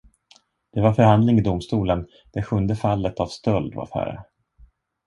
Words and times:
Det 0.73 0.81
var 0.81 0.93
förhandling 0.93 1.37
i 1.39 1.41
domstolen, 1.41 2.07
det 2.33 2.43
sjunde 2.43 2.75
fallet 2.75 3.19
av 3.19 3.27
stöld 3.27 3.75
var 3.75 3.85
före. 3.85 4.23